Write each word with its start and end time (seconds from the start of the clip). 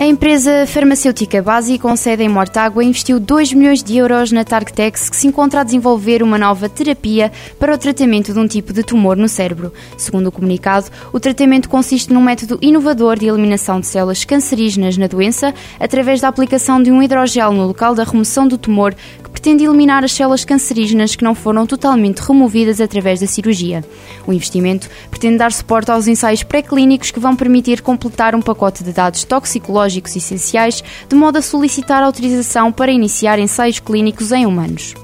A 0.00 0.06
empresa 0.06 0.64
farmacêutica 0.64 1.42
Basi, 1.42 1.76
com 1.76 1.96
sede 1.96 2.22
em 2.22 2.28
Mortágua, 2.28 2.84
investiu 2.84 3.18
2 3.18 3.52
milhões 3.52 3.82
de 3.82 3.96
euros 3.96 4.30
na 4.30 4.44
Targtex, 4.44 5.10
que 5.10 5.16
se 5.16 5.26
encontra 5.26 5.60
a 5.60 5.64
desenvolver 5.64 6.22
uma 6.22 6.38
nova 6.38 6.68
terapia 6.68 7.32
para 7.58 7.74
o 7.74 7.76
tratamento 7.76 8.32
de 8.32 8.38
um 8.38 8.46
tipo 8.46 8.72
de 8.72 8.84
tumor 8.84 9.16
no 9.16 9.28
cérebro. 9.28 9.72
Segundo 9.96 10.28
o 10.28 10.32
comunicado, 10.32 10.86
o 11.12 11.18
tratamento 11.18 11.68
consiste 11.68 12.12
num 12.12 12.22
método 12.22 12.60
inovador 12.62 13.18
de 13.18 13.26
eliminação 13.26 13.80
de 13.80 13.88
células 13.88 14.24
cancerígenas 14.24 14.96
na 14.96 15.08
doença 15.08 15.52
através 15.80 16.20
da 16.20 16.28
aplicação 16.28 16.80
de 16.80 16.92
um 16.92 17.02
hidrogel 17.02 17.50
no 17.50 17.66
local 17.66 17.92
da 17.92 18.04
remoção 18.04 18.46
do 18.46 18.56
tumor, 18.56 18.94
que 18.94 19.27
pretende 19.48 19.64
eliminar 19.64 20.04
as 20.04 20.12
células 20.12 20.44
cancerígenas 20.44 21.16
que 21.16 21.24
não 21.24 21.34
foram 21.34 21.66
totalmente 21.66 22.18
removidas 22.18 22.82
através 22.82 23.20
da 23.20 23.26
cirurgia. 23.26 23.82
O 24.26 24.32
investimento 24.34 24.90
pretende 25.10 25.38
dar 25.38 25.50
suporte 25.52 25.90
aos 25.90 26.06
ensaios 26.06 26.42
pré-clínicos 26.42 27.10
que 27.10 27.18
vão 27.18 27.34
permitir 27.34 27.80
completar 27.80 28.34
um 28.34 28.42
pacote 28.42 28.84
de 28.84 28.92
dados 28.92 29.24
toxicológicos 29.24 30.14
essenciais, 30.14 30.84
de 31.08 31.16
modo 31.16 31.38
a 31.38 31.42
solicitar 31.42 32.02
autorização 32.02 32.70
para 32.70 32.92
iniciar 32.92 33.38
ensaios 33.38 33.80
clínicos 33.80 34.32
em 34.32 34.44
humanos. 34.44 34.94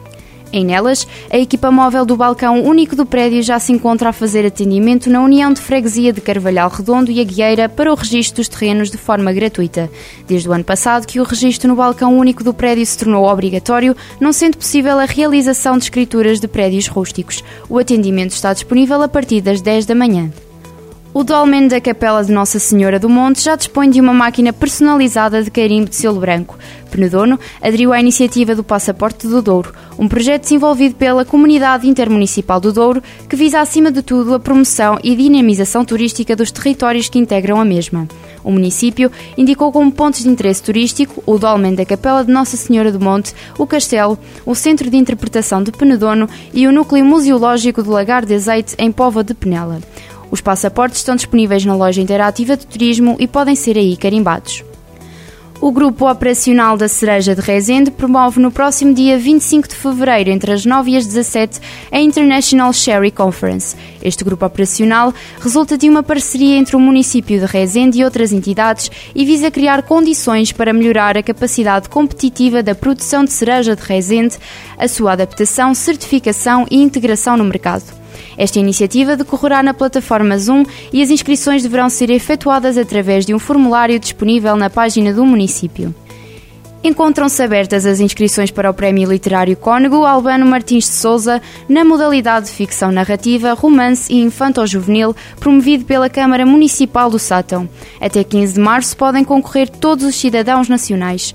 Em 0.53 0.65
Nelas, 0.65 1.07
a 1.31 1.37
equipa 1.37 1.71
móvel 1.71 2.05
do 2.05 2.17
balcão 2.17 2.63
único 2.63 2.95
do 2.95 3.05
prédio 3.05 3.43
já 3.43 3.59
se 3.59 3.73
encontra 3.73 4.11
a 4.11 4.13
fazer 4.13 4.47
atendimento 4.47 5.11
na 5.11 5.23
União 5.23 5.53
de 5.53 5.61
Freguesia 5.61 6.13
de 6.13 6.21
Carvalhal 6.21 6.71
Redondo 6.71 7.11
e 7.11 7.21
Aguieira 7.21 7.69
para 7.69 7.93
o 7.93 7.97
registro 7.97 8.37
dos 8.37 8.49
terrenos 8.49 8.91
de 8.91 8.97
forma 8.97 9.33
gratuita. 9.33 9.91
Desde 10.29 10.49
o 10.49 10.53
ano 10.53 10.65
passado 10.65 11.07
que 11.07 11.19
o 11.19 11.25
registro 11.25 11.69
no 11.69 11.77
balcão 11.77 12.17
único 12.17 12.45
do 12.45 12.55
prédio 12.55 12.87
se 12.87 12.99
tornou 12.99 13.25
obrigatório, 13.25 13.97
não 14.21 14.33
sendo 14.33 14.57
possível 14.57 14.99
a 14.99 15.05
realização 15.05 15.77
de 15.77 15.85
escrituras 15.85 16.39
de 16.39 16.47
prédios 16.47 16.87
rústicos. 16.87 17.43
O 17.69 17.79
atendimento 17.79 18.31
está 18.31 18.53
disponível 18.53 19.03
a 19.03 19.09
partir 19.09 19.41
das 19.41 19.61
10 19.61 19.87
da 19.87 19.95
manhã. 19.95 20.31
O 21.17 21.23
Dolmen 21.23 21.69
da 21.69 21.81
Capela 21.81 22.25
de 22.25 22.33
Nossa 22.33 22.59
Senhora 22.59 22.99
do 22.99 23.09
Monte 23.09 23.41
já 23.41 23.55
dispõe 23.55 23.89
de 23.89 24.01
uma 24.01 24.13
máquina 24.13 24.53
personalizada 24.53 25.45
de 25.45 25.49
carimbo 25.49 25.89
de 25.89 25.95
selo 25.95 26.19
branco. 26.19 26.59
Penedono 26.91 27.39
aderiu 27.63 27.93
à 27.93 28.01
iniciativa 28.01 28.53
do 28.53 28.65
Passaporte 28.65 29.29
do 29.29 29.41
Douro, 29.41 29.73
um 29.97 30.09
projeto 30.09 30.43
desenvolvido 30.43 30.97
pela 30.97 31.25
Comunidade 31.25 31.89
Intermunicipal 31.89 32.59
do 32.59 32.73
Douro 32.73 33.01
que 33.29 33.37
visa, 33.37 33.61
acima 33.61 33.93
de 33.93 34.03
tudo, 34.03 34.35
a 34.35 34.41
promoção 34.41 34.99
e 35.05 35.15
dinamização 35.15 35.85
turística 35.85 36.35
dos 36.35 36.51
territórios 36.51 37.09
que 37.09 37.21
integram 37.21 37.61
a 37.61 37.65
mesma. 37.65 38.09
O 38.43 38.51
município 38.51 39.11
indicou 39.39 39.71
como 39.71 39.93
pontos 39.93 40.25
de 40.25 40.29
interesse 40.29 40.65
turístico 40.65 41.23
o 41.25 41.39
Dolmen 41.39 41.77
da 41.77 41.87
Capela 41.87 42.25
de 42.25 42.33
Nossa 42.33 42.57
Senhora 42.57 42.91
do 42.91 42.99
Monte, 42.99 43.33
o 43.57 43.69
Castelo, 43.69 44.19
o 44.45 44.55
Centro 44.57 44.91
de 44.91 44.97
Interpretação 44.97 45.63
de 45.63 45.71
Penedono 45.71 46.29
e 46.53 46.67
o 46.67 46.73
Núcleo 46.73 47.05
Museológico 47.05 47.85
do 47.85 47.93
Lagar 47.93 48.27
de 48.27 48.35
Azeite 48.35 48.75
em 48.79 48.91
Pova 48.91 49.23
de 49.23 49.33
Penela. 49.33 49.79
Os 50.31 50.41
passaportes 50.41 50.99
estão 50.99 51.17
disponíveis 51.17 51.65
na 51.65 51.75
loja 51.75 52.01
interativa 52.01 52.57
de 52.57 52.67
turismo 52.67 53.17
e 53.19 53.27
podem 53.27 53.55
ser 53.55 53.77
aí 53.77 53.97
carimbados. 53.97 54.65
O 55.61 55.73
Grupo 55.73 56.11
Operacional 56.11 56.77
da 56.77 56.89
Cereja 56.89 57.35
de 57.35 57.41
Rezende 57.41 57.91
promove 57.91 58.39
no 58.39 58.51
próximo 58.51 58.93
dia 58.93 59.17
25 59.17 59.69
de 59.69 59.75
fevereiro, 59.75 60.31
entre 60.31 60.53
as 60.53 60.67
9 60.67 60.91
e 60.91 60.97
as 60.97 61.07
17, 61.07 61.59
a 61.91 62.01
International 62.01 62.71
Sherry 62.71 63.11
Conference. 63.11 63.75
Este 64.03 64.23
grupo 64.25 64.45
operacional 64.45 65.15
resulta 65.41 65.79
de 65.79 65.89
uma 65.89 66.03
parceria 66.03 66.57
entre 66.57 66.77
o 66.77 66.81
município 66.81 67.39
de 67.39 67.47
Rezende 67.47 67.99
e 67.99 68.05
outras 68.05 68.31
entidades 68.31 68.91
e 69.15 69.25
visa 69.25 69.51
criar 69.51 69.83
condições 69.85 70.53
para 70.53 70.73
melhorar 70.73 71.17
a 71.17 71.23
capacidade 71.23 71.89
competitiva 71.89 72.63
da 72.63 72.75
produção 72.75 73.25
de 73.25 73.33
cereja 73.33 73.75
de 73.75 73.83
Rezende, 73.83 74.37
a 74.77 74.87
sua 74.87 75.13
adaptação, 75.13 75.73
certificação 75.73 76.67
e 76.71 76.77
integração 76.77 77.39
no 77.39 77.45
mercado. 77.45 78.04
Esta 78.37 78.59
iniciativa 78.59 79.17
decorrerá 79.17 79.63
na 79.63 79.75
plataforma 79.75 80.39
Zoom 80.39 80.65
e 80.93 81.03
as 81.03 81.11
inscrições 81.11 81.63
deverão 81.63 81.89
ser 81.89 82.11
efetuadas 82.11 82.77
através 82.79 83.25
de 83.25 83.35
um 83.35 83.39
formulário 83.39 83.99
disponível 83.99 84.57
na 84.57 84.71
página 84.71 85.13
do 85.13 85.25
município. 85.25 85.95
Encontram-se 86.85 87.43
abertas 87.43 87.87
as 87.87 87.99
inscrições 87.99 88.51
para 88.51 88.71
o 88.71 88.75
Prémio 88.75 89.11
Literário 89.11 89.57
Cônego 89.57 90.05
Albano 90.05 90.45
Martins 90.45 90.85
de 90.85 90.91
Souza 90.91 91.41
na 91.67 91.83
modalidade 91.83 92.45
de 92.45 92.53
ficção 92.53 92.93
narrativa, 92.93 93.55
romance 93.55 94.13
e 94.13 94.21
infanto-juvenil, 94.21 95.17
promovido 95.41 95.87
pela 95.87 96.11
Câmara 96.11 96.45
Municipal 96.45 97.09
do 97.09 97.19
Sátão. 97.19 97.67
Até 97.99 98.23
15 98.23 98.53
de 98.53 98.61
março 98.61 98.95
podem 98.99 99.25
concorrer 99.25 99.71
todos 99.71 100.05
os 100.05 100.15
cidadãos 100.15 100.69
nacionais. 100.69 101.35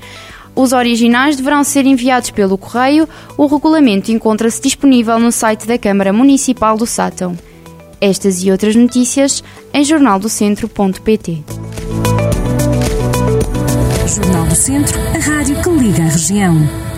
Os 0.60 0.74
originais 0.74 1.38
deverão 1.38 1.64
ser 1.64 1.86
enviados 1.86 2.32
pelo 2.32 2.58
correio. 2.58 3.08
O 3.38 3.46
regulamento 3.46 4.12
encontra-se 4.12 4.62
disponível 4.62 5.18
no 5.18 5.32
site 5.32 5.66
da 5.66 5.78
Câmara 5.78 6.12
Municipal 6.12 6.76
do 6.76 6.86
Sátão. 6.86 7.34
Estas 8.02 8.44
e 8.44 8.52
outras 8.52 8.76
notícias 8.76 9.42
em 9.74 9.86
jornaldocentro.pt. 9.86 11.44
Jornal 14.06 14.48
do 14.48 14.56
Centro, 14.56 15.00
a 15.16 15.20
rádio 15.20 15.62
que 15.62 15.70
liga 15.70 16.04
a 16.04 16.10
região. 16.10 16.89